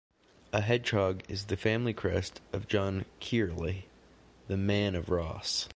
A 0.51 0.61
hedgehog 0.61 1.21
is 1.29 1.45
the 1.45 1.55
family 1.55 1.93
crest 1.93 2.41
of 2.53 2.67
John 2.67 3.05
Kyrle, 3.19 3.83
the 4.47 4.57
"Man 4.57 4.95
of 4.95 5.09
Ross". 5.11 5.69